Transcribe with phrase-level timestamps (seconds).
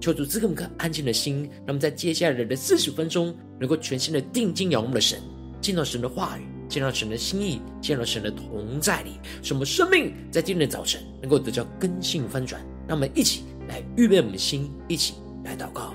[0.00, 5.20] 求主赐给我们颗安静的心，让我们在接下来的四十分钟，能够全心的定睛仰望的神，
[5.60, 6.42] 见到神的话语。
[6.70, 12.64] 见到神的心意，见到神的同在里，使我们生命在今天的早晨能够得到根性翻转。
[12.86, 15.92] 让我们一起来预备我们的心，一起来祷告。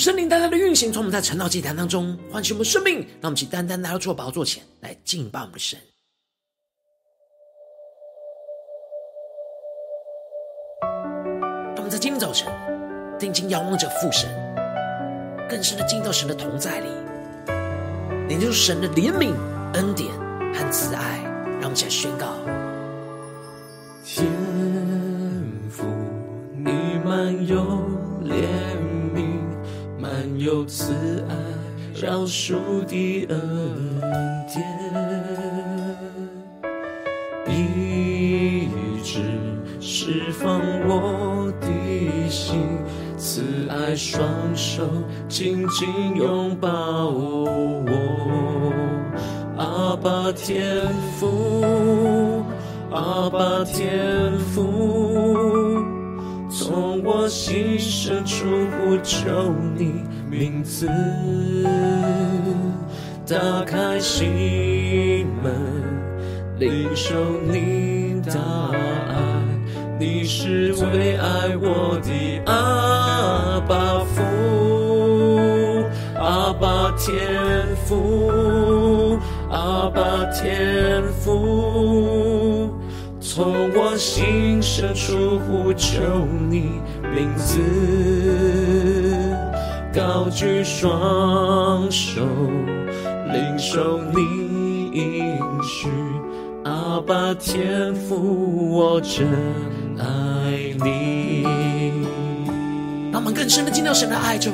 [0.00, 5.78] 圣灵单单的运行，从我们在晨祷祭坛当中唤醒我们生命，让我们去单单来到主宝座前来敬拜我们的神。
[11.74, 12.50] 让我们在今天早晨
[13.18, 14.26] 定睛仰望着父神，
[15.50, 16.88] 更深的进到神的同在里，
[18.26, 19.34] 领受神的怜悯、
[19.74, 20.10] 恩典
[20.54, 21.18] 和慈爱。
[21.60, 22.38] 让我们一起来宣告：
[32.00, 32.54] 饶恕
[32.86, 34.64] 的恩典，
[37.46, 38.68] 一
[39.02, 39.20] 直
[39.82, 41.66] 释放我的
[42.30, 42.58] 心，
[43.18, 44.82] 慈爱双手
[45.28, 48.72] 紧紧拥抱我，
[49.58, 50.80] 阿爸天
[51.18, 52.42] 父，
[52.90, 55.84] 阿爸天父，
[56.48, 60.02] 从我心深处呼求你。
[60.30, 60.86] 名字，
[63.26, 65.52] 打开心门，
[66.60, 67.16] 领受
[67.50, 69.16] 你的爱，
[69.98, 74.22] 你是最爱我的阿爸父，
[76.16, 79.18] 阿爸天父，
[79.50, 82.72] 阿爸天父，
[83.20, 86.00] 从我心深处呼求
[86.48, 86.80] 你
[87.12, 88.59] 名字。
[89.92, 92.20] 高举双手，
[93.32, 95.88] 领受你应许，
[96.64, 99.26] 阿爸天父，我真
[99.98, 100.04] 爱
[100.84, 101.44] 你。
[103.10, 104.52] 让我们更深的进到神的爱中，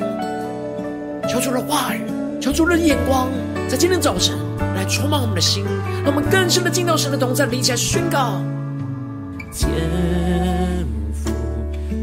[1.29, 2.01] 求主的话语，
[2.41, 3.27] 求主的眼光，
[3.67, 4.35] 在今天早晨
[4.75, 5.63] 来充满我们的心，
[6.03, 8.41] 让我们更深的进到神的同在里，起来宣告：
[9.53, 9.69] 天
[11.13, 11.29] 父，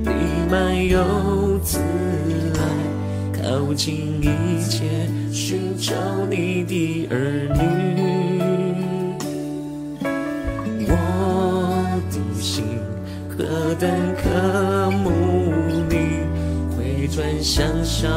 [0.05, 0.13] 你
[0.49, 1.81] 满有慈
[3.55, 4.83] 靠近一切
[5.33, 5.95] 寻找
[6.29, 7.61] 你的儿女，
[10.89, 10.93] 我
[12.11, 12.65] 的心
[13.29, 13.45] 何
[13.77, 15.13] 等渴慕
[15.89, 15.95] 你，
[16.77, 18.09] 回转向小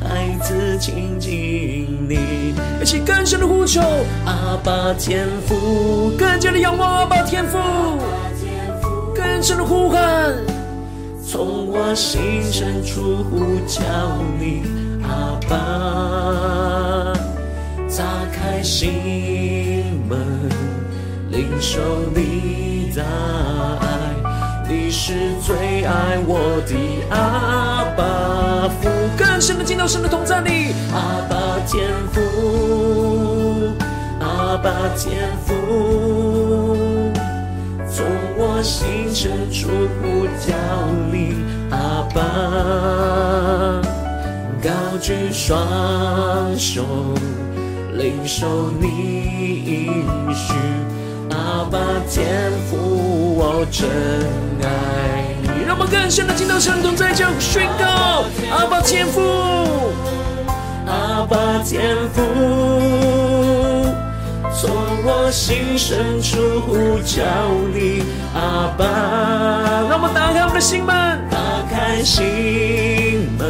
[0.00, 3.82] 孩子亲近你，一起更深的呼求，
[4.24, 7.58] 阿爸天父，更加的仰望阿爸天父，
[9.14, 10.59] 更深的呼喊。
[11.32, 13.80] 从我心深处呼叫
[14.36, 14.64] 你，
[15.04, 17.14] 阿爸，
[17.96, 20.18] 打开心门，
[21.30, 21.78] 领受
[22.16, 26.74] 你的爱，你是最爱我的
[27.10, 28.88] 阿爸父。
[29.16, 33.72] 更深的进到神的同在里，阿爸天父，
[34.18, 34.68] 阿爸
[34.98, 36.09] 天父。
[38.62, 39.68] 心深处
[40.02, 40.54] 呼叫
[41.10, 41.34] 你，
[41.70, 42.20] 阿爸，
[44.62, 44.70] 高
[45.00, 45.66] 举双
[46.58, 46.84] 手，
[47.94, 48.86] 领受你
[49.64, 50.54] 应许。
[51.30, 51.78] 阿爸
[52.08, 52.76] 天父，
[53.36, 53.88] 我真
[54.62, 55.48] 爱你。
[55.66, 59.20] 让我们更深的听到圣同在这宣告：阿爸天父，
[60.86, 62.20] 阿爸天父，
[64.60, 64.68] 从
[65.04, 67.24] 我心深处呼叫
[67.72, 68.02] 你，
[68.34, 68.84] 阿爸。
[69.88, 71.38] 让我们打开我们的心门，打
[71.70, 73.48] 开心门，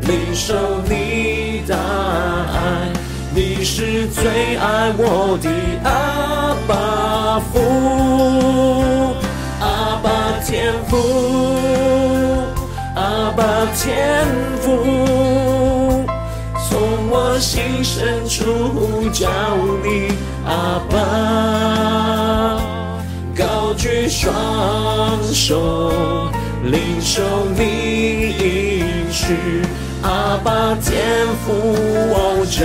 [0.00, 2.90] 领受你的爱，
[3.32, 5.48] 你是最爱我的
[5.88, 7.38] 阿爸。
[7.52, 9.14] 父，
[9.60, 10.10] 阿爸
[10.44, 10.98] 天父，
[12.96, 13.40] 阿爸
[13.76, 14.26] 天
[14.62, 14.66] 父，
[17.42, 19.28] 心深处呼叫
[19.82, 20.14] 你，
[20.46, 20.96] 阿爸，
[23.36, 24.32] 高举双
[25.34, 25.90] 手，
[26.62, 27.20] 领受
[27.58, 29.34] 你应许。
[30.02, 31.52] 阿爸天父，
[32.12, 32.64] 我真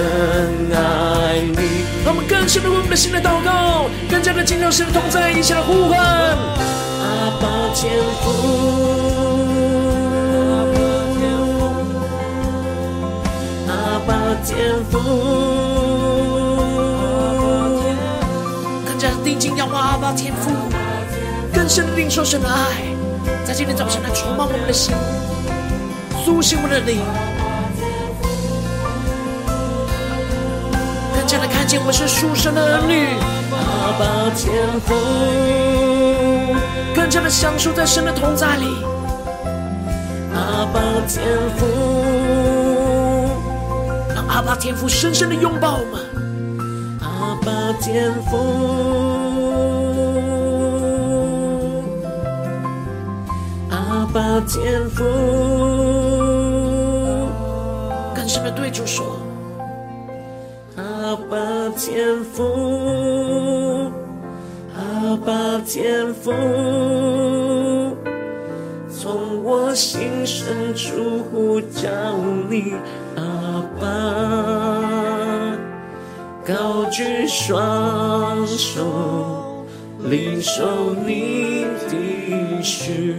[0.71, 1.57] 爱你。
[2.05, 5.97] 让我们更深的为我们的心来祷告，更加的进入神的同在，一起来呼唤。
[5.97, 7.91] 阿爸天
[8.21, 8.27] 父，
[14.43, 14.99] 天赋，
[18.85, 20.51] 更加的定睛仰望阿爸天赋，
[21.53, 22.83] 更深的领受神的爱，
[23.45, 24.93] 在今天早晨来触摸我们的心，
[26.23, 27.01] 苏醒我们的灵。
[31.13, 33.17] 更加的看见我们是属神的儿女，
[33.51, 34.95] 阿爸天赋，
[36.95, 38.65] 更加的享受在神的同在里，
[40.33, 41.25] 阿爸天
[41.57, 42.56] 父，让阿
[44.47, 45.99] 爸天父深深的拥抱吗，
[47.01, 47.51] 阿爸
[47.81, 48.37] 天父，
[53.69, 55.03] 阿爸天父，
[58.15, 59.17] 更深的对主说。
[60.77, 61.37] 阿爸
[61.75, 63.91] 天父，
[64.77, 66.31] 阿爸天父，
[68.89, 71.89] 从我心深处呼叫
[72.49, 72.75] 你，
[76.47, 79.65] 高举双手，
[79.99, 81.97] 领受你的
[82.29, 83.15] 应许，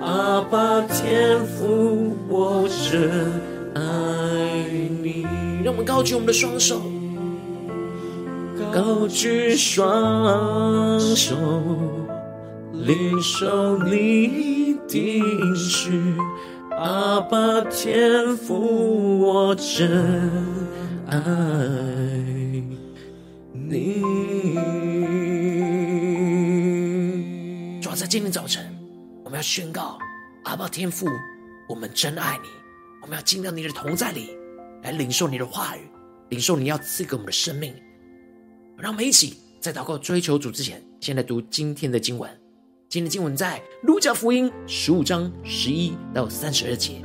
[0.00, 3.30] 阿爸天父，我真
[3.76, 3.80] 爱
[5.00, 5.24] 你。
[5.62, 6.82] 让我们高举我们的双手。
[8.72, 11.36] 高举双手，
[12.72, 15.92] 领受你的应许，
[16.76, 20.28] 阿爸天父，我真
[21.06, 21.20] 爱
[28.14, 28.72] 今天早晨，
[29.24, 29.98] 我们要宣告：
[30.44, 31.08] 阿爸天父，
[31.68, 32.48] 我们真爱你。
[33.02, 34.38] 我们要进到你的同在里，
[34.84, 35.80] 来领受你的话语，
[36.28, 37.74] 领受你要赐给我们的生命。
[38.78, 42.30] 让我们一起在祷告追求主之前，先来读今天的经文。
[42.88, 47.02] 今天的经文在路加福音十五章十一到三十二节。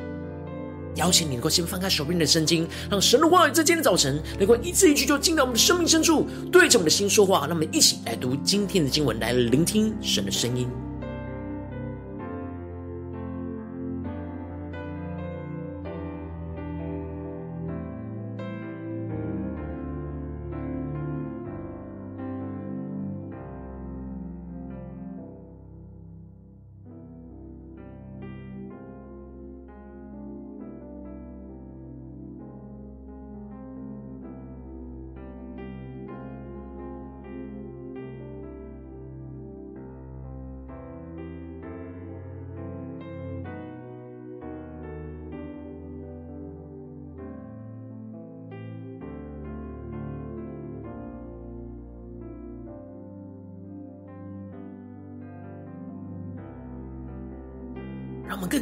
[0.93, 7.47] 邀请你能够先翻开手边的圣经，让神的话语在今天早晨能够一字一句就进到我们的生命深处，对着我们的心说话。
[7.47, 10.69] 让我们一起来读今天的经文，来聆听神的声音。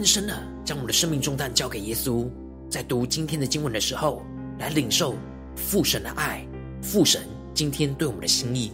[0.08, 0.34] 深的
[0.64, 2.30] 将我们的生命重担交给耶稣，
[2.70, 4.24] 在读今天的经文的时候，
[4.58, 5.16] 来领受
[5.56, 6.48] 父神的爱，
[6.82, 7.22] 父神
[7.54, 8.72] 今天对我们的心意。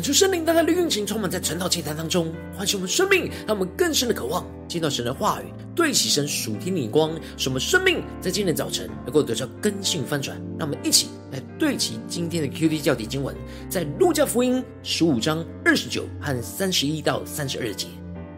[0.00, 10.40] 恳求圣灵大大的运行，充满在晨祷祭坛当中，唤醒我们生命，让我们更深的渴望见到神的话语，对齐神属天的光，使我们生命在今天早晨能够得到更新翻转。
[10.58, 13.36] 让我们一起来对齐今天的 QD 教底经文，
[13.68, 17.86] 在路加福音十五章二十九和三十一到三十二节。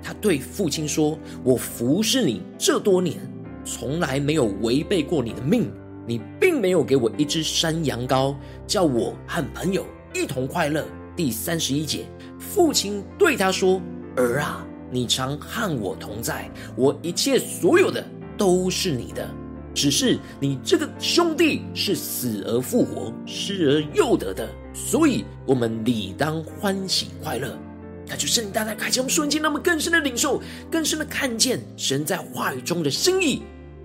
[0.02, 1.16] 他对父亲说
[1.46, 3.16] ：“我服侍你这多年，
[3.64, 5.72] 从来没有违背过你的命。
[6.08, 8.34] 你并没有给我一只山羊羔，
[8.66, 12.06] 叫我和朋友一同快乐。”第三十一节，
[12.38, 13.80] 父亲对他说
[14.16, 18.04] ：“儿啊，你常和我同在，我一切所有的
[18.36, 19.28] 都是你的。
[19.74, 27.58] 只是你这个兄弟是死而复活，失而又得的，所以我们理当欢喜快乐。”
[28.06, 33.42] 他就圣灵大大开启我们瞬间，那么更深的领受，更深的看见神在话语中的心意。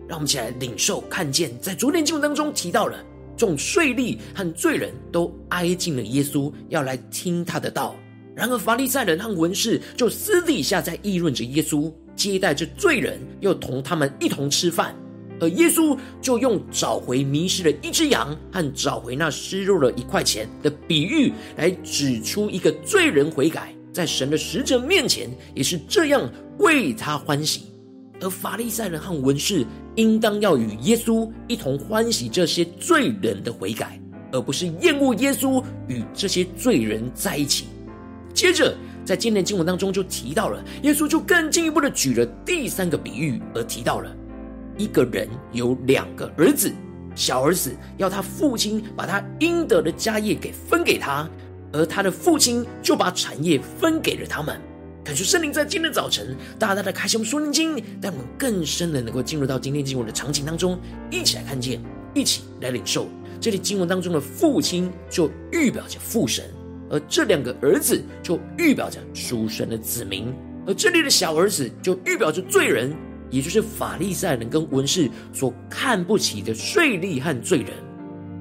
[0.07, 2.97] 让我们一起来领受、看见，在昨天经文当中提到了。
[3.37, 7.95] 众税吏和罪人都挨近了耶稣，要来听他的道。
[8.35, 14.95] 然而，法利赛人和文士就私底下在议论着耶稣，接待着罪人，又同他们一同吃饭。
[15.39, 26.27] 而耶稣就用找回迷失的一只羊和找回那失落了一块钱的比喻，来指出一个罪人悔改，在神的使者面前也是这样
[26.57, 27.65] 为他欢喜。
[28.21, 33.99] 而法利赛人和文士应当要与耶稣一同欢喜这些罪人的悔改，
[34.31, 37.65] 而不是厌恶耶稣与这些罪人在一起。
[38.33, 44.15] 接着，在今天经文当中就提到了，耶稣就更进一步的举了第三个比喻，而提到了
[44.77, 46.71] 一个人有两个儿子，
[47.15, 51.27] 小儿子要他父亲把他应得的家业给分给他，
[51.71, 54.59] 而他的父亲就把产业分给了他们。
[55.07, 60.77] 感谢圣灵在今天早晨，大大的开启我们属灵经，带我们更深的能够进入到今天经文的场景当中，
[61.09, 61.81] 一起来看见，
[62.13, 63.07] 一起来领受。
[63.39, 66.43] 这里经文当中的父亲就预表着父神，
[66.89, 69.69] 而这两个儿子就预表着属神。
[69.69, 70.33] 的子民，
[70.65, 72.93] 而这里的小儿子就预表着罪人，
[73.29, 77.69] 也就是法利赛人跟文士所看不起的税吏和罪人。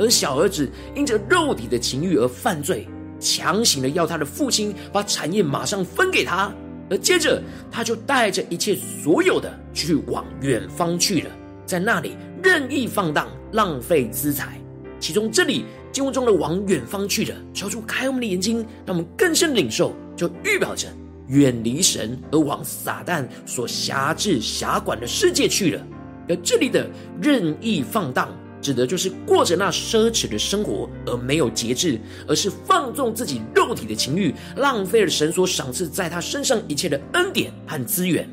[0.00, 2.88] 而小儿子因着肉体的情欲而犯罪。
[3.18, 6.52] 强行的要他的父亲把产业马上分给他，
[6.90, 11.30] 而接着他就带着一切所有的去往远方去了，
[11.64, 14.60] 在那里任意放荡，浪费资财。
[14.98, 20.88] 其中这里经文中的往远方去了，求主开我们的眼睛，让我们更深领受，就预表着
[21.28, 25.86] 远离神而往撒旦所辖制辖管的世界去了。
[26.28, 26.88] 而这里的
[27.20, 28.28] 任意放荡。
[28.66, 38.28] 指的就是过着那奢侈的生活而没有节制，而是放纵自己肉体的情欲，浪费了神所赏赐在他身上一切的恩典和资源，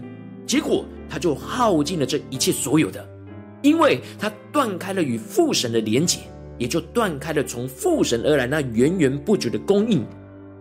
[0.48, 3.08] 结果他就耗尽了这一切所有的，
[3.62, 6.22] 因为他断开了与父神的连结，
[6.58, 10.04] 也就断开了从父神而来那源源不绝的供应，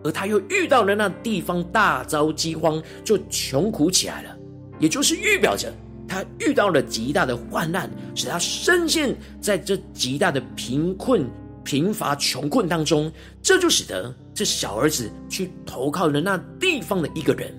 [0.03, 4.37] 而他又遇到了那地方大遭饥荒，就穷苦起来了，
[4.77, 5.73] 也就是预表着。
[6.13, 11.27] 他遇到了极大的患难，使他深陷在这极大的贫困、
[11.63, 13.11] 贫乏、穷困当中。
[13.41, 17.51] 这就使得这小儿子去投靠了那地方的一个人，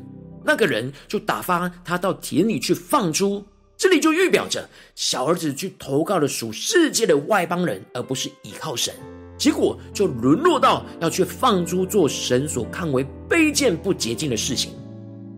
[0.44, 3.44] 那个人就打发他到田里去放猪。
[3.76, 8.94] 这里就预表着小儿子去投靠了属世界的外邦人，而不是倚靠神。
[9.36, 14.70] 结果就沦落到要去放猪，做神所看为卑贱不洁净的事情，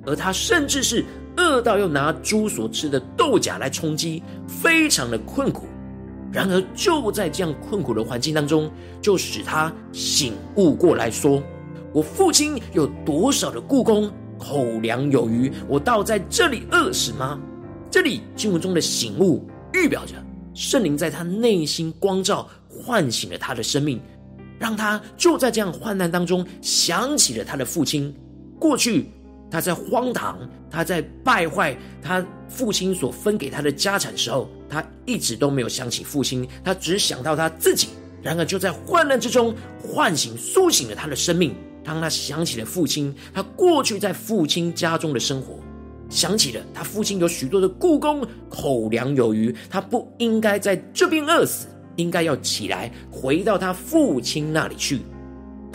[0.04, 1.02] 而他甚至是。
[1.36, 5.66] 饿到要拿猪所吃的豆荚来充饥，非常的困苦。
[6.32, 11.42] 然而就在这样困苦的环境当中，就使他醒悟过来说
[11.94, 17.38] ：“我父亲有多少的雇工，口粮有余，我倒在这里饿死吗？”
[17.90, 20.14] 这里经文中的醒悟，预表着
[20.52, 23.98] 圣灵在他内心光照，唤醒了他的生命，
[24.58, 28.14] 让他就在这样患难当中想起了他的父亲
[28.58, 29.10] 过去。
[29.50, 30.38] 他在荒唐，
[30.70, 37.88] 他在败坏他父亲所分给他的家产时候，他一直都没有想起父亲，他只想到他自己。
[38.22, 41.54] 然而就在患难之中，唤醒、苏醒了他的生命。
[41.84, 45.60] 当他想起了父亲，他过去在父亲家中的生活，
[46.10, 55.02] 想起了他父亲有许多的雇工，口粮有余，他不应该在这边饿死，应该要起来回到他父亲那里去。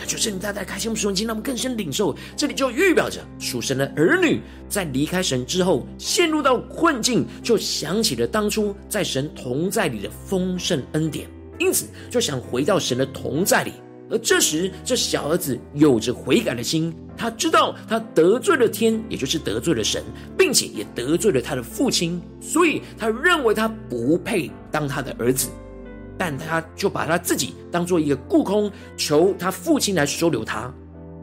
[0.01, 2.15] 他就圣灵大大开心我们属灵经，让我们更深领受。
[2.35, 11.29] 这里就预表着属神的儿女在离开神之后，陷入到困境，就想起了当初在神同在里的丰盛恩典，
[11.59, 13.73] 因此就想回到神的同在里。
[14.09, 20.03] 而这时，这小儿子有着悔改的心，他知道他得罪了天，也就是得罪了神，
[20.35, 25.47] 并且也得罪了他的父亲，所以他认为他不配当他的儿子。
[26.21, 30.71] 但他就把他自己当做一个雇工，求他父亲来收留他。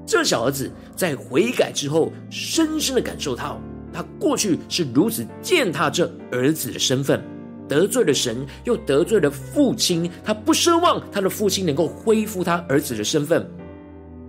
[0.04, 3.60] 这小儿子在悔改之后，深深的感受到，
[3.92, 7.22] 他过去是如此践踏这儿子的身份，
[7.68, 10.10] 得罪了神，又得罪了父亲。
[10.24, 13.48] 他不奢望他的父亲能够恢复他儿子的身份，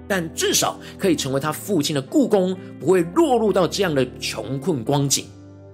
[0.08, 5.26] 但至少可以成为他父亲的雇工，不会落入到这样的穷困光景。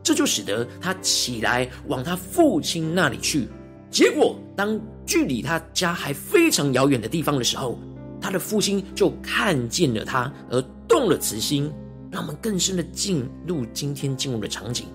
[0.01, 3.49] 这就使得他起来往他父亲那里去。
[3.91, 7.79] 结果，当距离他家还非常遥远的地方的时候，
[8.19, 11.71] 他的父亲就看见了他，而动了慈心。
[12.11, 14.85] 让我们更深的进入今天进入的场景，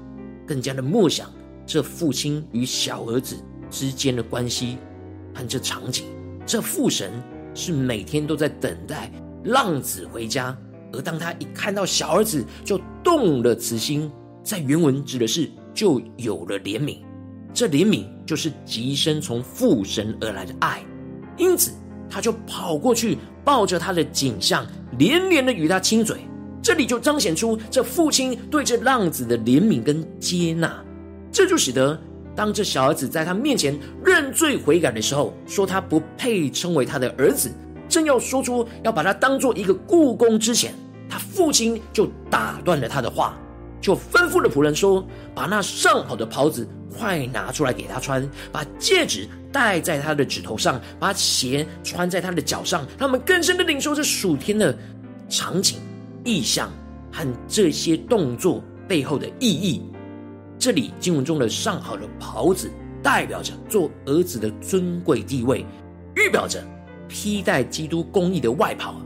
[0.46, 1.30] 更加的默想
[1.66, 3.36] 这父亲与小儿子
[3.70, 4.78] 之间的关系
[5.34, 6.06] 和这场景。
[6.46, 7.12] 这父神
[7.54, 9.12] 是每天都在等待
[9.44, 10.56] 浪子回家，
[10.94, 14.10] 而当他一看到小儿子，就动了慈心。
[14.42, 17.00] 在原文指的是就有了怜悯，
[17.52, 20.82] 这怜悯就是极深从父神而来的爱，
[21.36, 21.72] 因此
[22.08, 24.66] 他就跑过去抱着他的颈项，
[24.98, 26.18] 连连的与他亲嘴。
[26.62, 30.82] 这里就彰显出这父亲对这浪子的怜悯跟接纳，
[31.32, 31.98] 这就使得
[32.36, 37.50] 当这小儿子在他面前认罪悔改的时候，说他不配称为他的儿子，
[37.88, 40.74] 正要说出要把他当做一个雇工之前，
[41.08, 43.36] 他父亲就打断了他的话。
[43.80, 45.02] 就吩咐了仆人说
[45.34, 52.86] ：“把那上好的袍子快拿出来给他穿，把戒指戴在他的指头上，把鞋穿在他的脚上。
[52.98, 54.76] 他们更深的领受这暑天的
[55.28, 55.78] 场景、
[56.24, 56.70] 意象
[57.10, 59.82] 和这些动作背后的意义。
[60.58, 62.70] 这里经文中的上好的袍子，
[63.02, 65.64] 代表着做儿子的尊贵地位，
[66.16, 66.62] 预表着
[67.08, 69.00] 披戴基督公义的外袍，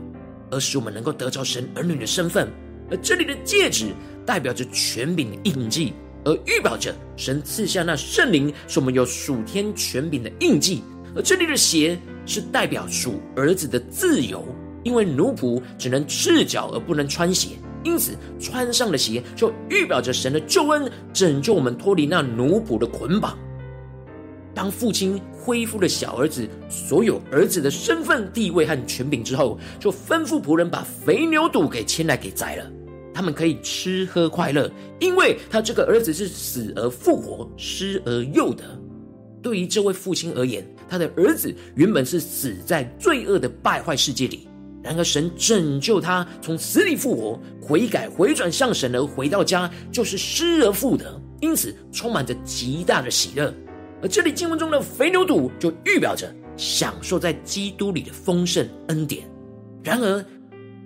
[0.51, 2.51] 而使我们能够得着神儿女的身份。
[2.89, 3.93] 而这里的戒指。”
[4.25, 5.93] 代表着权柄的印记，
[6.25, 10.83] 而预表着神赐下那圣灵，使我们有属天权柄的印记。
[11.15, 14.43] 而这里的鞋是代表属儿子的自由，
[14.83, 17.49] 因为奴仆只能赤脚而不能穿鞋，
[17.83, 23.37] 因此穿上了鞋就预表着神的救恩，拯救我们脱离那奴仆的捆绑。
[24.53, 32.65] 当父亲恢复了小儿子所有儿子的身份、地位和权柄之后，就吩咐仆人把肥牛肚给牵来给宰了。
[33.15, 38.63] 他们可以吃喝快乐，因为他这个儿子是死而复活、失而又得。
[39.41, 44.49] 对于这位父亲而言，他的儿子原本是死在罪恶的败坏世界里，
[44.83, 53.53] 然而神拯救他从死里复活，悔改回转向神而回到家，就是失而复得，因此充满着极大的喜乐。
[54.01, 59.23] 而这里经文中的肥牛肚就预表着享受在基督里的丰盛恩典。
[59.81, 60.25] 然而，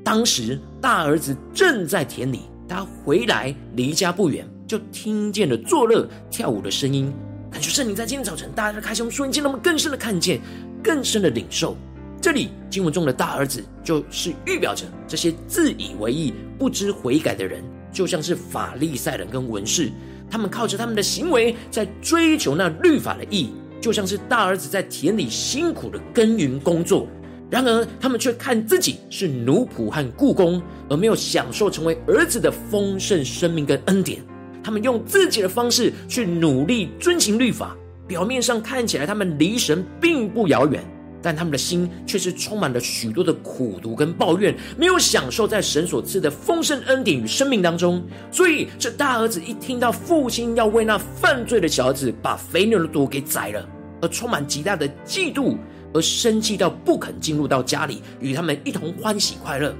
[0.03, 7.13] 当时大儿子正在田里，他回来离家不远，就听见了作乐跳舞的声音。
[7.51, 10.39] 感觉圣灵在今天早晨，大家的开胸瞬间，让我们更深的看见，
[10.83, 11.75] 更深的领受。
[12.21, 19.89] 这里经文中的大儿子，就是预表着这些自以为义、不知悔改的人，就像是法利赛人跟文士，
[20.29, 27.07] 他们靠着他们的行为在追求那律法的意义，就像是大儿子在田里辛苦的耕耘工作。
[27.49, 34.21] 然而，他们却看自己是奴仆和雇工，而没有享受成为儿子的丰盛生命跟恩典。
[34.63, 37.75] 他们用自己的方式去努力遵行律法，
[38.07, 40.83] 表面上看起来他们离神并不遥远，
[41.23, 48.03] 但他们的心却是充满了许多的苦毒跟抱怨，没有享受在神所赐的丰盛恩典与生命当中。
[48.31, 53.67] 所以，这大儿子一听到父亲要为那犯罪的小儿子把肥牛的犊给宰了，
[54.01, 55.57] 而充满极大的嫉妒。
[55.93, 59.73] 而生气到不肯进入到家里与他们一同欢喜快乐，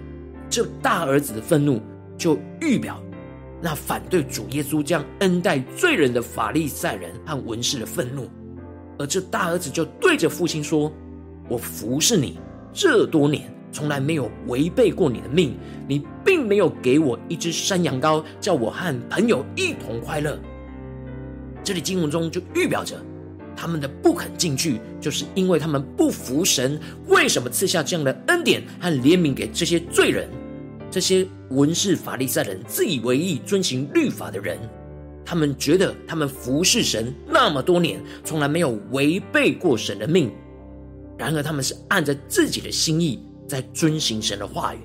[0.50, 1.82] 这大儿子的愤怒
[2.18, 3.02] 就预表
[3.62, 8.30] 那反对主耶稣将恩待罪人的法利赛人和文士的愤怒，
[8.98, 10.92] 而这大儿子就对着父亲说
[11.50, 12.40] ：“我服侍你
[12.74, 20.40] 这多年，从来没有违背过你的命，你并没有给我一只山羊羔，叫我和朋友一同快乐。”
[21.62, 22.96] 这里经文中就预表着。
[23.62, 26.80] 他们的不肯进去，就是因为他们不服神。
[27.08, 30.30] 为什么赐下这样的恩典和怜悯给这些罪人？
[30.90, 34.58] 这些文士法利赛人自以为义、遵行律法的人，
[35.26, 40.32] 他们觉得他们服侍神那么多年，从来没有违背过神的命。
[41.18, 44.80] 然而，他们是按着自己的心意在遵行神的话语。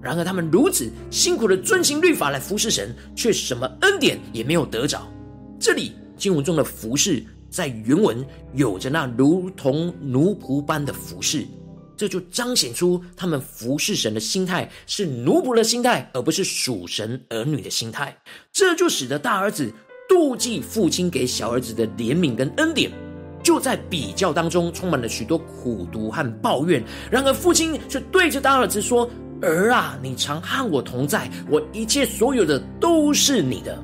[0.00, 5.02] 然而，他们如此辛苦的遵行律法来服侍神，却什么恩典也没有得着。
[5.58, 7.24] 这里经文中的服侍。
[7.50, 11.44] 在原文有着那如同奴仆般的服侍，
[11.96, 18.16] 这就彰显出他们服侍神的心态是奴仆的心态，而不是属神儿女的心态。
[18.52, 19.70] 这就使得大儿子
[20.08, 22.90] 妒忌父亲给小儿子的怜悯跟恩典，
[23.42, 26.82] 就在比较当中充满了许多苦毒和抱怨。
[27.10, 29.10] 然而父亲却对着大儿子说
[29.42, 33.76] ：“儿啊，你常和我同在，我一切所有的都是你的。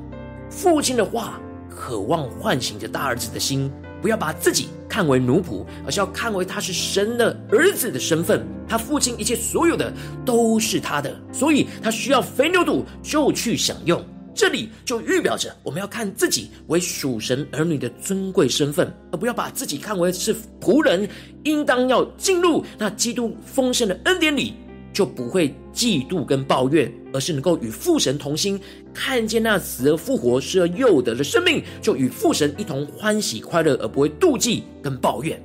[0.49, 1.39] 父亲的话，
[1.77, 8.43] 渴望唤醒着大儿子的心，不要把自己看为奴仆，而是要看为他是神的儿子的身份。
[8.67, 9.93] 他父亲一切所有的
[10.25, 14.03] 都是他的，所以他需要肥牛肚就去享用。
[14.33, 21.07] 这里就预表着我们要看自己为属神儿女的尊贵身份，而不要把自己看为是仆人，
[21.43, 24.53] 应当要进入那基督丰盛的恩典里，
[24.93, 28.59] 就不会嫉妒跟抱怨，而是能够与父神同心，
[28.93, 35.41] 看见那死而复活、失而又得的生命，就与父神一同欢喜快乐，而不会妒忌跟抱怨。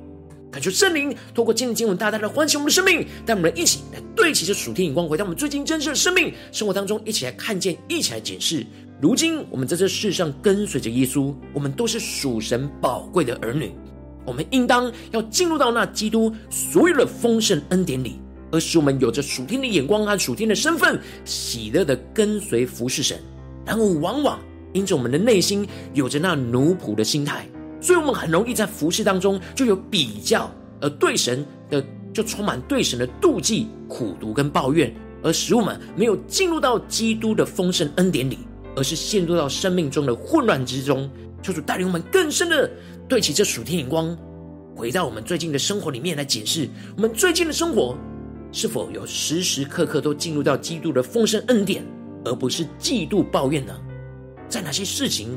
[0.51, 8.63] 感谢圣灵透过今日经文大大的唤醒我们的生命，带我们一起来对齐这属天眼光，回到我们最近真实的生命生活当中，一起来看见，一起来检视。
[9.01, 13.71] 如今我们在这世上跟随着耶稣，我们都是属神宝贵的儿女，
[14.25, 18.17] 我们应当要进入到那基督所有的丰盛恩典里，
[18.53, 23.17] 而使我们有着属天的眼光和属天的身份，喜乐的跟随服侍神。
[23.65, 24.39] 然而，往往
[24.73, 27.47] 因着我们的内心有着那奴仆的心态。
[27.81, 38.37] 所以，我们很容易在服侍当中就有比较，而对神的就充满对神的妒忌、苦毒跟抱怨，而使我们没有进入到基督的丰盛恩典里，
[38.75, 41.09] 而是陷入到生命中的混乱之中。
[41.41, 42.69] 求主带领我们更深的
[43.09, 44.15] 对齐这属天眼光，
[44.75, 47.97] 回到我们最近的生活里面来检视，我们最近的生活
[48.53, 51.83] 是否有时时刻刻都进入到基督的丰盛恩典，
[52.23, 53.75] 而不是嫉妒抱怨呢？
[54.47, 55.35] 在哪些事情，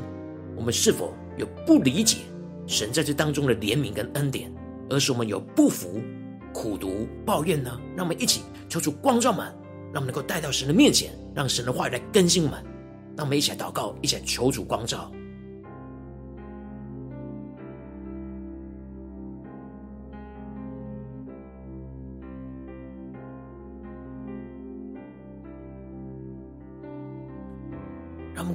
[0.55, 2.19] 我们是否有不理解？
[2.67, 4.53] 神在这当中的怜悯跟恩典，
[4.87, 5.99] 而是我们有不服、
[6.53, 7.81] 苦读、抱怨呢？
[7.95, 9.47] 让我们一起求主光照们，
[9.91, 12.63] 让我们能够带到神的面前，让神的话语来更新我们。
[13.15, 15.11] 让我们一起来祷告，一起来求主光照。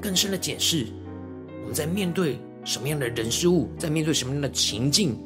[0.02, 0.86] 更深的检视，
[1.62, 2.38] 我们在面对。
[2.64, 5.18] 什么样的人事物，在面对什么样的情境，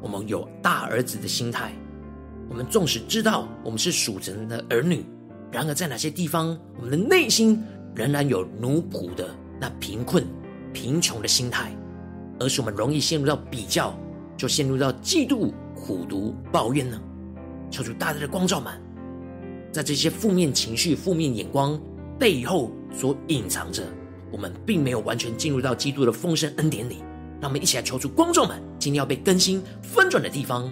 [0.00, 1.74] 我们有大儿子的心态。
[2.48, 5.04] 我们纵使知道我们是属神的儿女，
[5.52, 7.62] 然而在哪些地方，我们的内心
[7.94, 9.28] 仍然有奴仆的
[9.60, 10.24] 那贫困、
[10.72, 11.70] 贫穷的心态，
[12.38, 13.94] 而是我们容易陷入到比较，
[14.38, 16.98] 就陷入到嫉妒、苦毒、抱怨呢？
[17.70, 18.72] 求主大大的光照们，
[19.70, 21.78] 在这些负面情绪、负面眼光
[22.18, 23.84] 背后所隐藏着。
[24.30, 27.02] 我们并没有完全进入到基督的丰盛恩典里，
[27.40, 30.70] 让我们一起来求助观众们，今天要被更新翻转的地方。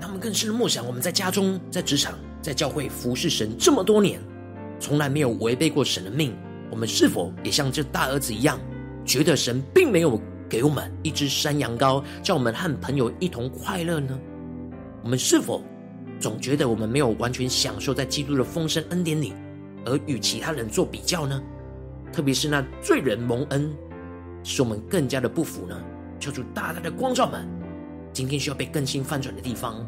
[0.00, 4.20] 让我们更深的默想，我们在家中、在职场、在教会服侍神这么多年，
[4.80, 6.34] 从来没有违背过神的命，
[6.70, 8.58] 我们是否也像这大儿子一样？
[9.10, 14.16] 觉得神并没有给我们一只山羊羔，叫我们和朋友一同快乐呢？
[15.02, 15.64] 我们是否
[16.20, 19.32] 总觉得我们没有完全享受在基督的丰盛恩典里，
[19.84, 21.42] 而与其他人做比较呢？
[22.12, 23.76] 特别是那罪人蒙恩，
[24.44, 25.76] 使我们更加的不服呢？
[26.20, 27.44] 求主大大的光照们，
[28.12, 29.84] 今天需要被更新翻转的地方。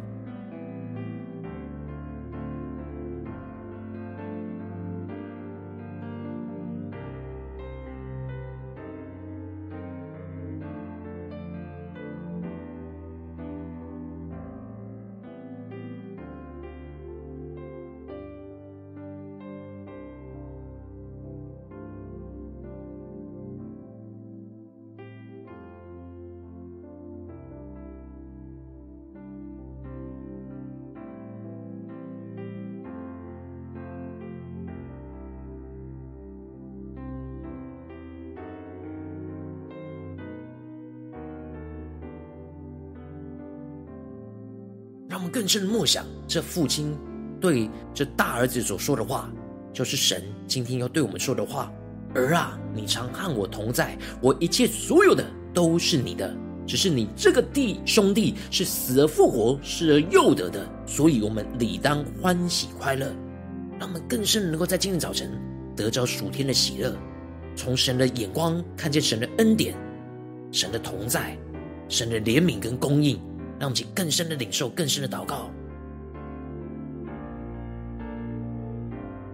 [45.23, 46.93] 我们更深的默想，这父亲
[47.41, 49.31] 对这大儿子所说的话，
[49.73, 51.73] 就是神今天要对我们说的话。
[52.15, 56.37] 儿啊，你常和我同在，我一切所有的都是你的。
[56.67, 63.07] 只是你这个弟兄弟是死而复活、失而又得的，所以我们理当欢喜快乐。
[63.79, 65.31] 让我们更深能够在今天早晨
[65.77, 66.93] 得着属天的喜乐，
[67.55, 69.73] 从神的眼光看见神的恩典、
[70.51, 71.39] 神的同在、
[71.89, 73.17] 神的怜悯跟供应。
[73.59, 75.51] 让我们更深的领受，更深的祷告。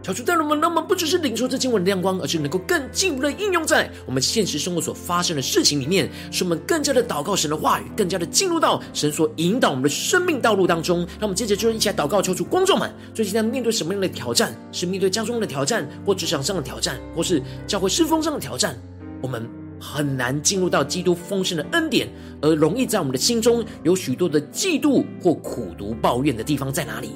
[0.01, 11.01] 求主带领我们，让我们不只是领受这经文的亮光，而是能够更进一步的应用在我们现实生活所发生的事情里面，使我们更加的祷告神的话语，更加的进入到神所引导我们的生命道路当中。
[11.01, 14.55] 让我们接着就一起来祷告，求主光照们，最近在面对什么样的挑战？
[14.73, 18.79] 是面对家中的挑战，或职场上的挑战，或是教会侍奉上的挑战？
[19.21, 19.47] 我们
[19.81, 22.09] 很难进入到基督丰盛的恩典，
[22.41, 27.13] 而容易在我们的心中有许多的嫉妒或苦毒抱怨的地方在哪里？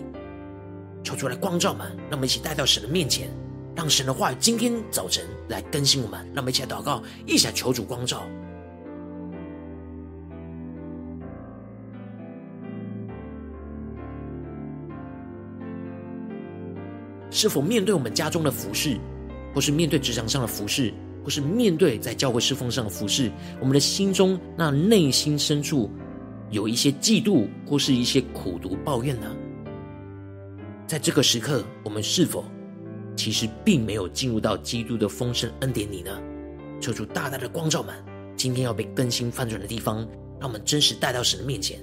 [1.02, 3.28] 求主来光照们，让我们一起带到神的面前，
[3.74, 6.20] 让神的话语今天早晨来更新我们。
[6.26, 8.22] 让我们一起来祷告，一起来求主光照。
[17.34, 18.96] 是否面对我们家中的服事，
[19.54, 20.92] 或是面对职场上的服事，
[21.22, 23.30] 或是面对在教会侍奉上的服事，
[23.60, 25.90] 我们的心中那内心深处
[26.50, 29.34] 有一些嫉妒，或是一些苦毒抱怨呢？
[30.86, 32.44] 在这个时刻，我们是否
[33.16, 36.20] 其实并没有进入到基督的丰盛恩典里呢？
[36.80, 37.94] 求主大大的光照们，
[38.36, 39.98] 今天要被更新翻转的地方，
[40.40, 41.78] 让我们真实带到神的面前。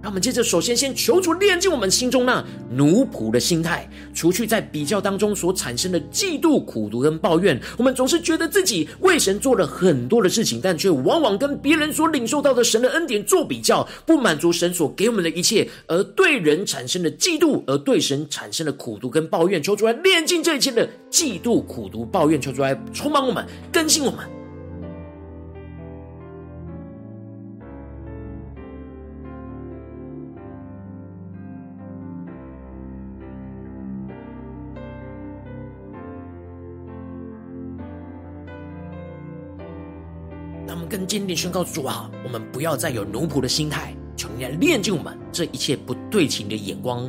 [0.00, 7.60] 让我们接着，首先先求主炼净我们心中那奴仆的心态，除去在比较当中所产生的嫉妒、苦毒跟抱怨。
[7.76, 19.60] 我们总是觉得自己为神做了很多的事情，但却往往跟别人所领受到的神的恩典做比较，不满足神所给我们的一切，而对人产生的嫉妒，而对神产生的苦毒跟抱怨。
[19.60, 24.37] 求主来炼净这一切的嫉妒、苦毒、抱怨，求主来充满我们，更新我们。
[40.88, 47.08] 更坚定宣告主啊，我们不要再有奴仆的心态，求你来炼净我们这一切不对情的眼光。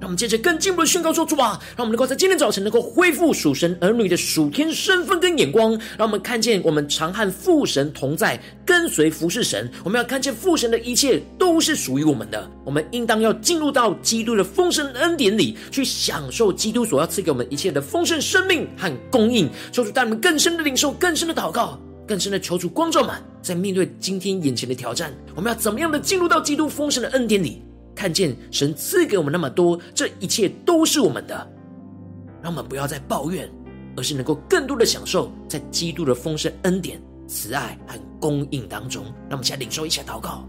[0.00, 9.70] 让我们接着更进一步的宣告说主啊，让我们能够在今天早晨能够恢复属神儿女的属天身份跟眼光，让我们看见我们常和父神同在，跟随服侍神。
[9.82, 19.48] 我们要看见父神的一切都是属于我们的，我们应当要进入到基督的丰盛恩典里，去享受基督所要赐给我们一切的丰盛生命和供应。
[19.72, 21.78] 求主带我们更深的领受，更深的祷告。
[22.06, 27.62] 更深的求主光照们，在面对今天眼前的挑战，我们要怎么样的进入到基督丰盛的恩典里，
[27.94, 31.50] 看见神赐给我们那么多，这一切都是我们的。
[32.42, 33.50] 让我们不要再抱怨，
[33.96, 39.04] 而是能够更多的享受在基督的丰盛恩典、慈爱和供应当中。
[39.28, 40.46] 让我们先领受，一下祷告。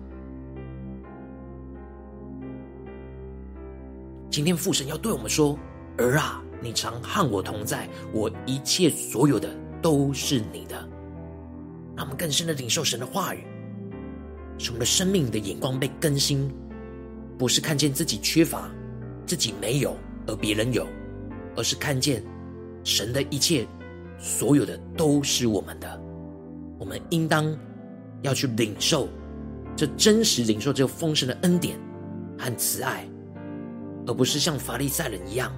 [4.29, 5.57] 今天父神要对我们说
[5.97, 9.49] ：“儿啊，你常和我同在，我一切所有的
[9.81, 10.75] 都是你的。”
[11.95, 13.43] 让我们更深的领受神的话语，
[14.57, 16.49] 使我们的生命的眼光被更新，
[17.37, 18.69] 不是看见自己缺乏、
[19.25, 19.95] 自己没有，
[20.27, 20.85] 而别人有，
[21.55, 22.23] 而是看见
[22.83, 23.65] 神的一切
[24.19, 26.01] 所有的都是我们的。
[26.77, 27.57] 我们应当
[28.21, 29.07] 要去领受
[29.75, 31.79] 这真实领受这个丰盛的恩典
[32.37, 33.07] 和慈爱，
[34.05, 35.53] 而不是像法利赛人一样，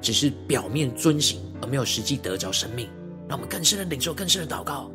[0.00, 2.88] 只是表面遵行而没有实际得着生命。
[3.28, 4.90] 让我们更深的领受，更深的祷告。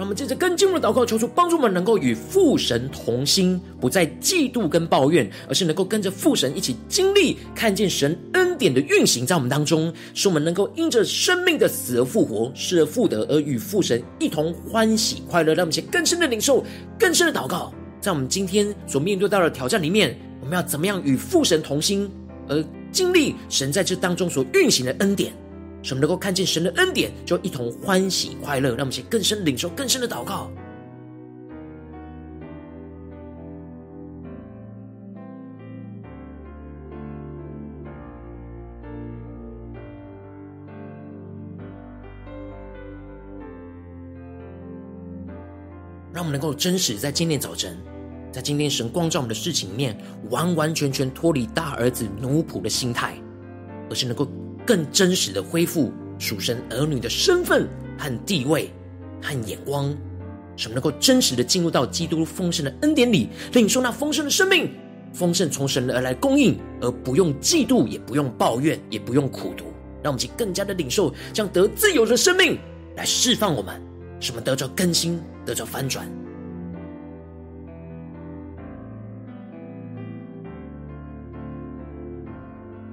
[0.00, 15.52] 让我们接着更进入的祷告，求主帮助我们能够与父神同心，不再嫉妒跟抱怨，而是能够跟着父神一起经历，看见神恩典的运行在我们当中，使我们能够因着生命的死而复活，失而复得，而与父神一同欢喜快乐。
[15.52, 16.64] 让我们一起更深的领受，
[16.98, 22.10] 更深的祷告，在我们今天所面对到的挑战里面，我们要怎么样与父神同心，
[22.48, 25.30] 而经历神在这当中所运行的恩典。
[25.82, 28.70] 使我们能够看见神的恩典，就一同欢喜快乐。
[28.70, 30.50] 让我们先更深领受更深的祷告。
[46.12, 47.78] 让我们能够真实在今天早晨，
[48.30, 49.96] 在今天神光照我们的事情里面，
[50.28, 53.16] 完完全全脱离大儿子奴仆的心态，
[53.88, 54.28] 而是能够。
[54.66, 57.68] 更真实的恢复属神儿女的身份
[57.98, 58.70] 和地位
[59.22, 59.94] 和眼光，
[60.56, 64.70] 什么能够真实的进入到基督丰盛的恩典里，领受那丰盛的生命，
[65.12, 69.64] 丰盛从神而来供应，而不用嫉妒，也不用抱怨，也不用苦读，
[70.02, 72.58] 让我们去更加的领受这样得自由的生命，
[72.96, 73.80] 来释放我们，
[74.20, 76.06] 使我们得着更新，得着翻转。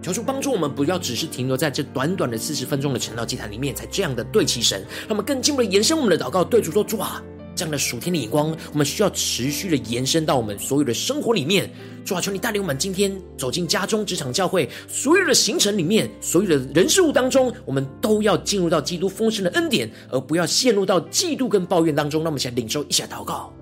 [0.08, 4.80] 求主帮助我们，不要只是停留在这短短的四十分钟的晨祷祭坛里面，才这样的对齐神。
[5.02, 7.22] 让我们更进一步的延伸我们的祷告，对主说：主啊，
[7.54, 11.70] 这样的属天的眼光，我们需要持续的延伸到我们所有的生活里面。
[12.06, 22.22] 主啊，求你带领我们今天走进家中、职场、教会所有的行程里面，所有的人事物当中，我们都要进入到基督丰盛的恩典，而不要陷入到嫉妒跟抱怨当中。
[22.24, 23.54] 让我们先领受一下祷告。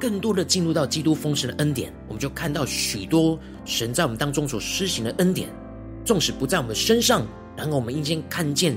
[0.00, 5.50] 更多的进入到基督丰盛的恩典，我们就看到许多神在我们当中所施行的恩典，
[6.04, 8.76] 纵使不在我们身上，然而我们应先看见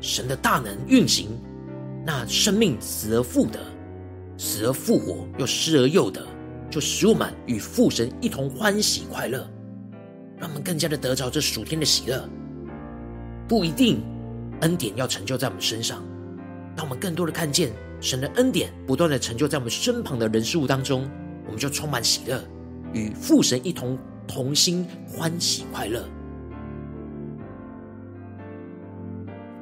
[0.00, 1.28] 神的大能运行，
[2.06, 3.58] 那生命死而复得，
[4.38, 6.24] 死而复活，又失而又得，
[6.70, 9.50] 就使我们与父神一同欢喜快乐，
[10.38, 12.26] 让我们更加的得着这属天的喜乐。
[13.48, 14.00] 不一定
[14.60, 16.00] 恩典要成就在我们身上，
[16.76, 17.72] 让我们更多的看见。
[18.00, 21.08] 神的恩典不断的成就在我们身旁的人事物当中，
[21.46, 22.42] 我们就充满喜乐，
[22.92, 26.02] 与父神一同同心欢喜快乐。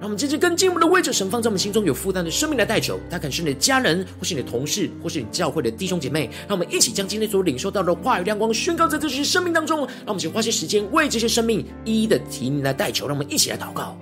[0.00, 6.30] 让我们接着更进一步的为着神放在我们心中有负担的生命来代求，他可能是你的家人，或是你的同事，或是你教会的弟兄姐妹。
[6.46, 9.80] 让我们一起将今天所领受到的话语亮光宣告在这些生命当中。
[9.80, 13.08] 让我们先花些时间为这些生命一一的提名来代求。
[13.08, 13.98] 让我们一起来祷告。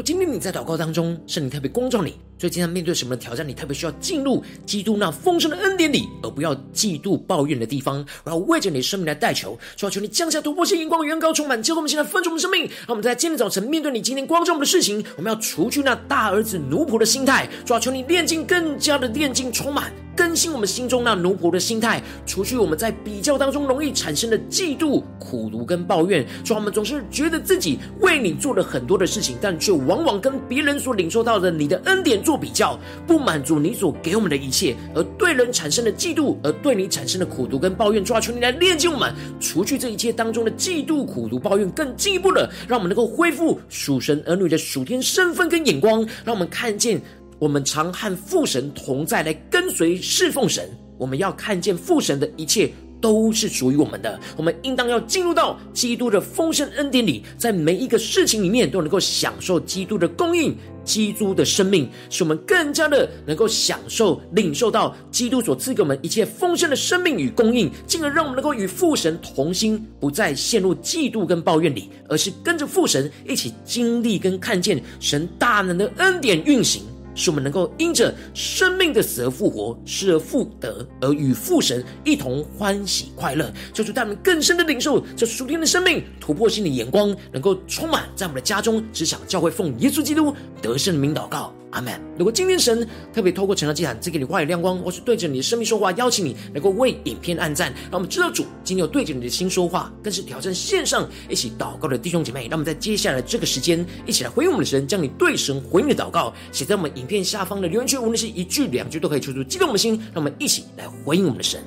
[0.00, 19.92] 果今天你在祷告当中，圣灵特别光照你，最近在面对什么挑战，你特别需要进入基督那丰盛的恩典里，而不要嫉妒抱怨的地方，然后为着你的生命来代求，求求你降下突破性、眼光、远高、充满，结果我们现在分出我们生命，让我们在今天早晨面对你今天光照我们的事情，我们要除去那大儿子奴仆的心态，主要求你炼净，更加的炼净，充满。
[20.16, 26.26] 更新我们心中那奴仆的心态，除去我们在比较当中容易产生的嫉妒、苦毒跟抱怨。
[26.44, 32.78] 说我们总是觉得自己为你做了很多的事情，但却往往跟别人所领受到的你的恩典做比较，
[33.08, 38.04] 不满足你所给我们的一切，而对人产生的嫉妒，而对你产生的苦毒跟抱怨。
[38.04, 47.02] 抓求你来炼净我们，除去这一切当中的嫉妒、苦毒、抱怨，更进一步的，让我们能够恢复属神儿女的属天身份跟眼光，让我们看见。
[47.40, 50.70] 我们常和父神同在，来跟随侍奉神。
[50.98, 52.70] 我们要看见父神的一切
[53.00, 54.18] 都是属于我们的。
[54.36, 76.82] 我们应当要进入到基督的丰盛恩典里，在每一个事情里面都能够享受基督的供应、基督的生命，使我们更加的能够享受、领受到基督所赐给我们一切丰盛的生命与供应，进而让我们能够与父神同心，不再陷入嫉妒跟抱怨里，而是跟着父神一起经历跟看见神大能的恩典运行。
[77.14, 83.52] 使我们能够因着生命的死而复活、失而复得，而与父神一同欢喜快乐。
[83.72, 91.52] 求主带我们更深的领受这属天的生命、突破性的眼光，能够充满在我们的家中、只想、教会，奉耶稣基督得胜的名祷告。
[91.70, 92.00] 阿门。
[92.18, 102.42] 如果今天神特别透过晨祷祭坛赐给你话语亮光，或是对着你的生命说话，邀请你能够为影片按赞，让我们知道主今天有对着你的心说话，更是挑战线上一起祷告的弟兄姐妹。
[102.42, 111.62] 让我们在接下来这个时间，一起来回应我们的神，将你对神回应的祷告写在我们影片下方的留言区，无论是一句两句都可以，求主激动我们的心，让我们一起来回应我们的神。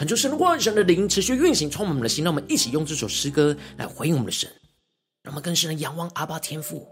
[0.00, 2.24] 恳求神的话语、神的灵持续运行，充满我们的心。
[2.24, 4.48] 让我们一起用这首诗歌来回应我们的神。
[5.22, 6.88] 让我们更深的仰望阿爸天父，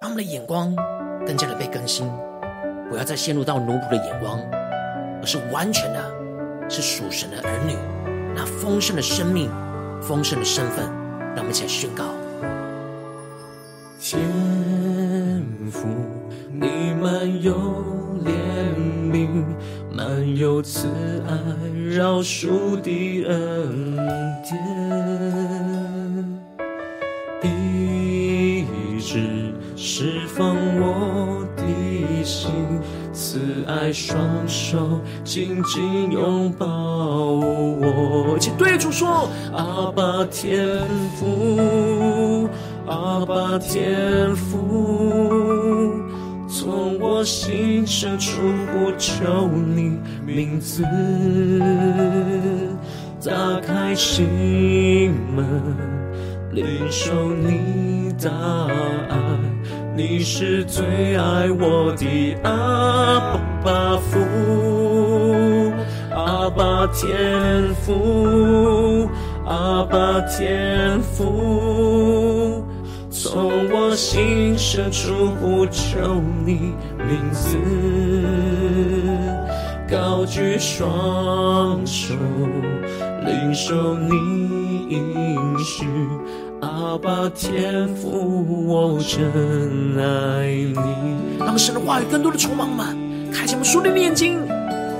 [0.00, 0.74] 让我们的眼光
[1.24, 2.10] 更加的被更新，
[2.90, 4.40] 不要再陷入到奴仆的眼光，
[5.20, 7.76] 而是完全的，是属神的儿女，
[8.34, 9.48] 那丰盛的生命、
[10.02, 10.86] 丰盛的身份，
[11.36, 12.04] 让我们一起来宣告。
[14.00, 14.20] 天
[15.70, 15.86] 父，
[16.50, 17.54] 你满有
[18.24, 18.34] 怜
[19.92, 20.88] 满有慈
[21.28, 21.36] 爱，
[21.96, 23.96] 饶恕的恩
[24.42, 24.54] 典，
[27.42, 28.64] 一
[29.00, 31.62] 直释放我的
[32.24, 32.50] 心，
[33.12, 38.36] 慈爱双手紧紧拥抱我。
[38.38, 40.78] 请对主说：阿爸天
[41.18, 42.48] 父。
[42.88, 45.45] 阿爸天父，
[46.66, 48.40] 从我心深处
[48.72, 50.82] 呼求你名字，
[53.24, 55.46] 打开心门，
[56.50, 58.28] 领受你的
[59.08, 59.16] 爱，
[59.96, 64.18] 你是最爱我的阿爸父，
[66.12, 69.08] 阿爸天父，
[69.46, 72.45] 阿爸天父。
[73.36, 77.58] 从我心深处呼求你名字，
[79.90, 82.14] 高举双手，
[83.26, 85.84] 领受你应许，
[86.62, 89.22] 阿爸天父，我真
[90.02, 91.38] 爱你。
[91.38, 92.96] 让神的话语更多的充满我们，
[93.30, 94.38] 开启我们属灵的眼睛，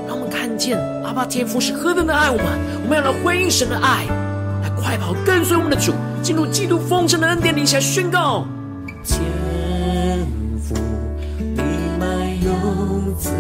[0.06, 2.44] 让我们看见阿爸天父是何等的爱我们，
[2.84, 4.04] 我们要来回应神的爱。
[4.62, 5.92] 来快跑，跟随我们的主，
[6.26, 8.44] 进入基督丰盛的恩典里，下宣告：
[9.04, 9.20] 天
[10.58, 10.74] 父，
[11.38, 11.62] 你
[12.00, 12.10] 满
[12.42, 12.50] 有
[13.16, 13.30] 慈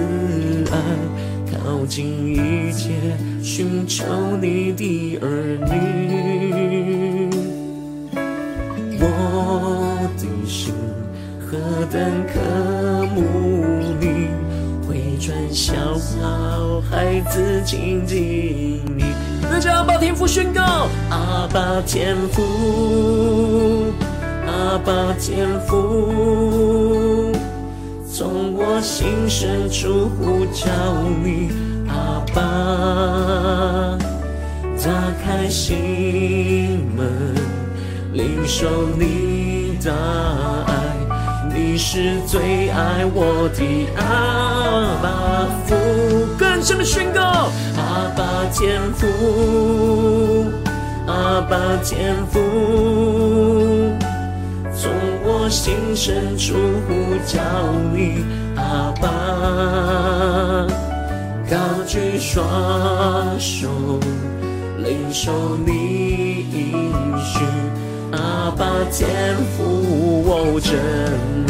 [0.70, 0.78] 爱，
[1.50, 2.92] 靠近一切
[3.42, 4.04] 寻求
[4.40, 7.28] 你的儿女。
[9.00, 10.72] 我的心
[11.40, 11.58] 何
[11.90, 12.38] 等渴
[13.16, 13.20] 慕
[13.98, 14.28] 你，
[15.26, 19.12] 转小小孩子亲近你。
[19.50, 23.92] 跟着阿爸天父宣告：阿爸天父，
[24.46, 27.32] 阿爸天父，
[28.08, 30.70] 从我心深处呼叫
[31.24, 31.50] 你，
[31.88, 33.98] 阿爸，
[34.78, 34.92] 打
[35.24, 37.34] 开心门，
[38.12, 40.85] 领受你的爱，
[41.56, 45.74] 你是最爱我的阿爸父。
[46.36, 47.50] 更深的宣告。
[47.78, 49.06] 阿爸天父，
[51.06, 52.38] 阿爸天父，
[54.74, 54.92] 从
[55.24, 56.54] 我心深处
[56.86, 57.40] 呼叫
[57.94, 58.22] 你，
[58.56, 59.08] 阿爸，
[61.50, 62.44] 高举双
[63.40, 63.68] 手，
[64.78, 66.85] 领受你，
[68.56, 70.74] 爸天赋，我真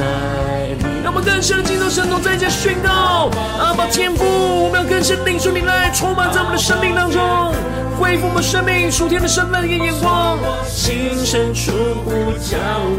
[0.04, 0.76] 爱。
[1.04, 3.30] 让我们更深的敬拜神，同在家宣告：
[3.60, 4.24] 阿爸天赋，
[4.64, 7.54] 我们要更深领受你来充满在我们的生命当中，
[7.98, 10.36] 恢复我们生命属天的身份跟眼光。
[10.66, 11.70] 心深处
[12.04, 12.58] 呼叫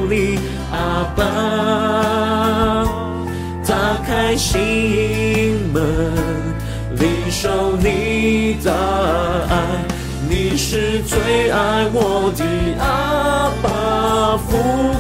[0.10, 0.40] 你，
[0.72, 2.86] 阿爸，
[3.68, 3.76] 打
[4.08, 5.84] 开心门，
[6.98, 8.72] 领受你的
[9.50, 9.54] 爱，
[10.30, 12.46] 你是最爱我的
[12.80, 13.70] 阿爸
[14.38, 14.58] 父。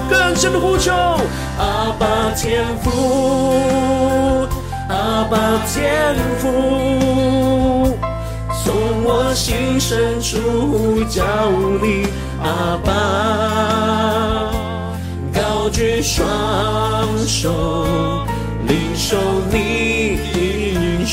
[0.09, 0.91] 更深的呼求。
[1.59, 4.47] 阿爸天父，
[4.89, 7.97] 阿爸天父，
[8.63, 11.23] 从我心深处叫
[11.81, 12.07] 你，
[12.43, 12.91] 阿爸，
[15.33, 16.25] 高举双
[17.25, 17.49] 手，
[18.67, 19.17] 领受
[19.51, 20.19] 你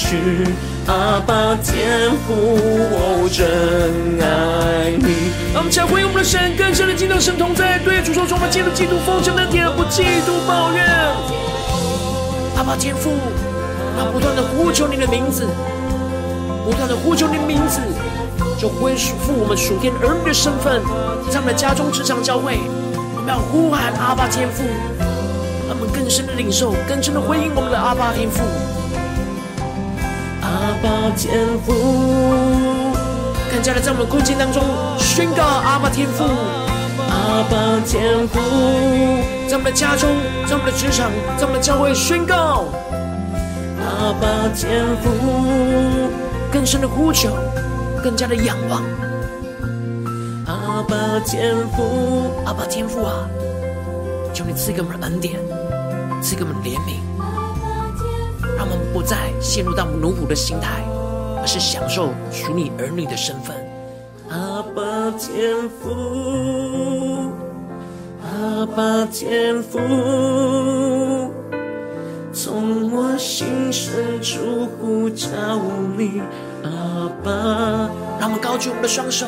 [0.04, 0.44] 许，
[0.86, 5.32] 阿爸天父，我真爱你。
[5.54, 10.84] 让我们将回应我们的神，更深的敬拜神同在，对主说：“我们进入基督丰盛的恩典，不嫉妒抱怨。”
[12.56, 13.12] 阿爸天父，
[13.96, 15.48] 那不断的呼求你的名字，
[16.66, 17.80] 不断的呼求你的名字，
[18.60, 20.82] 就恢复我们属天儿女的身份，
[21.32, 22.60] 在我们的家中、职场、教会，
[23.16, 24.64] 我们要呼喊阿爸天父，
[25.66, 28.44] 让我们更深的领受，更深的回应我们的阿爸天父。
[30.64, 31.74] 阿爸天父。
[33.52, 34.62] 更加的在我们的困境当中
[34.98, 36.24] 宣告阿爸天父，
[37.08, 38.40] 阿爸天父，
[39.46, 40.08] 在我们的家中，
[40.48, 42.64] 在我们的职场，在我们的教会宣告。
[43.78, 45.10] 阿爸天父，
[46.50, 47.30] 更深的呼求，
[48.02, 48.82] 更加的仰望。
[50.46, 53.28] 阿爸天父，阿爸天父啊，
[54.32, 55.34] 求你赐给我们的恩典，
[56.20, 56.98] 赐给我们怜悯，
[58.64, 60.82] 让我们不再陷入到奴仆的心态。
[61.36, 63.54] 而是享受属你儿女的身份，
[64.30, 67.30] 阿爸天父，
[68.22, 69.78] 阿爸天父，
[72.32, 75.28] 从我心深处呼叫
[75.98, 76.22] 你，
[76.62, 77.30] 阿爸，
[78.18, 79.26] 让我们高举我们的双手，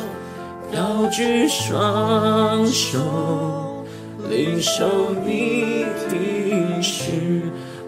[0.73, 3.85] 高举双手，
[4.27, 6.15] 领受你的
[6.49, 7.43] 应许，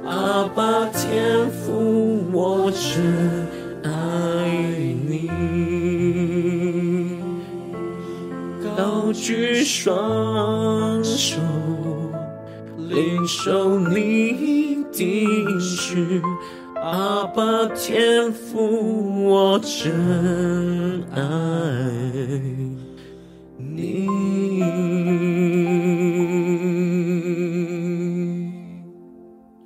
[0.09, 3.47] 阿爸天父，我真
[3.83, 3.89] 爱
[5.07, 5.29] 你。
[8.75, 11.39] 高举双手，
[12.77, 16.19] 领受你的应许，
[16.81, 21.21] 阿爸天父，我真爱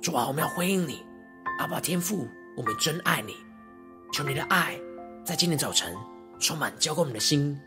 [0.04, 1.02] 主啊，我们要回应你，
[1.58, 2.28] 阿爸天父，
[2.58, 3.36] 我们真爱你。
[4.12, 4.78] 求你的爱
[5.24, 5.96] 在今天早晨
[6.38, 7.58] 充满浇灌我们的心。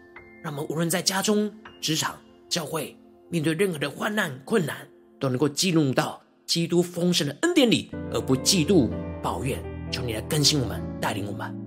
[0.44, 2.16] 让我们无论在家中、职场、
[2.48, 2.96] 教会，
[3.28, 4.88] 面对任何的患难、困难，
[5.20, 8.88] 都能够进入到基督丰盛的恩典里，而不嫉妒、
[9.20, 9.60] 抱怨。
[9.92, 11.67] 求你来更新我们，带领我们。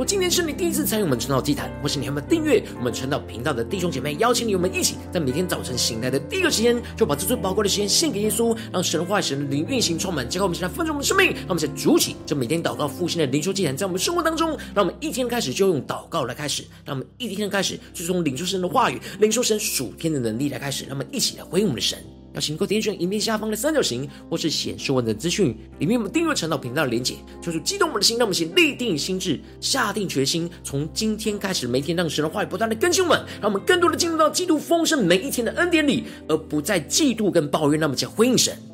[0.00, 21.98] 我今天是你第一次参与我们晨祷祭坛，或是你还没有订阅我们晨祷频道的弟兄姐妹，邀请你我们一起在每天早晨醒来的第一个时间，就把这最宝贵的时间献给耶稣，让神的话、神灵运行充满，结果我们现在丰盛我们的生命，让我们在主起这每天祷告复兴的灵修祭坛，在我们生活当中，让我们一天开始就用祷告来开始，让我们一天开始就从领受神的话语、领受神属天的能力来开始，让我们一起来回应我们的神。
[22.34, 38.69] 要请你点选影片下方的三角形，或是显示文的资讯，里面我们订阅晨祷频道的连接，就是激动我们的心，让我们先立定心智，下定决心，从今天开始，每天让神的话语不断的更新我们，让我们更多的进入到基督丰盛每一天的恩典里，而不再嫉妒跟抱怨，那么叫回应神。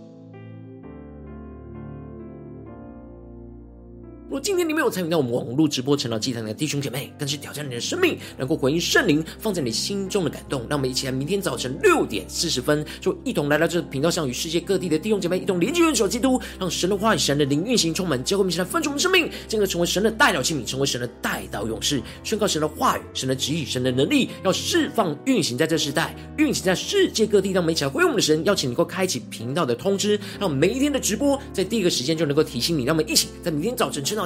[4.41, 10.67] 今天你没有参与到我们网络直播晨祷祭坛的弟兄姐妹，更是挑战你的生命，能够回应圣灵放在你心中的感动。
[10.69, 27.53] 让我们一起来，明天早晨六点四十分，就一同来到这个频道上，与世界各地的弟兄姐妹一同连接元首基督，让神的话语、神的灵运行充满，教会我们一起来分出我们生命，进而成为神的代祷器皿，成为神的代祷勇士，宣告神的话语、神的旨意、神的能力，要释放运行在这时代，运行在世界各地。
[27.53, 32.85] 让我们一起来回我们的神，邀请你能够开启频道的通知，让每一天的直播在第一个时间就能够提醒你。
[32.85, 34.26] 让我们一起在明天早晨晨祷。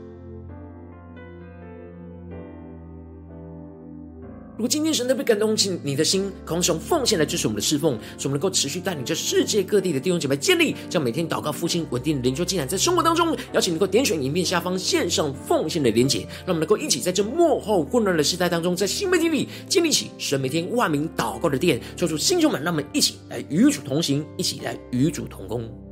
[4.61, 13.35] 如果今天神特别感动起你的心，渴望从奉献来支持我们的侍奉，使我们能够持续带领着世界各地的弟兄姐妹建立，将每天祷告复兴稳定的灵修进展在生活当中。
[13.53, 21.81] 邀请能够点选影片下方线上奉献的连结，让我们能够一起在这幕后混乱的时代当中，在新媒体里建立起神每天万名祷告的殿。
[21.97, 25.90] 做出弟兄们，让我们一起来与主同行，一起来与主同工。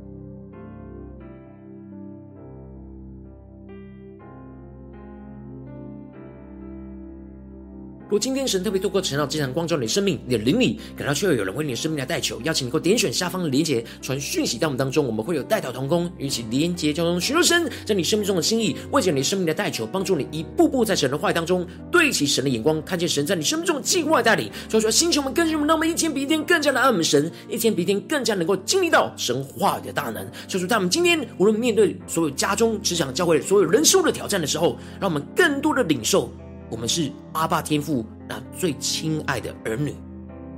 [8.10, 24.50] 如果今天神特别透过晨祷祭坛光照你的生命，你的灵里感到需要有人为你的生命来代求，邀请你够点选下方的连结，传讯息到我们当中，我们会有代祷同工，与其连结交通，寻求神在你生命中的心意，为着你生命的代求，帮助你一步步在神的话语当中对齐神的眼光，看见神在你生命中的计划带领。
[24.68, 30.28] 所以说，星球们、更新们，让我们一天比一天更加的爱我们神，一天比一天更加能够经历到神话语的大能。
[30.48, 36.28] 就是在我们今天无论面对所有家中、职场、教会所有人事物的挑战的时候，让我们更多的领受。
[36.70, 39.94] 我们是阿爸天父那最亲爱的儿女，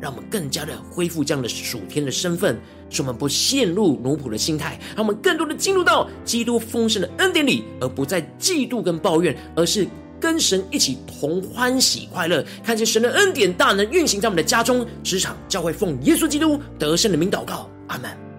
[0.00, 2.56] 让我们更加的恢复这样的属天的身份，
[2.90, 9.86] 使我们不陷入奴仆的心态，让我们更多的进入到基督丰盛的恩典里，而不再嫉妒跟抱怨，而是
[10.20, 18.31] 跟神一起同欢喜快乐，看见神的恩典大能运行在我们的家中、职场、教会，奉耶稣基督得胜的名祷告，阿门。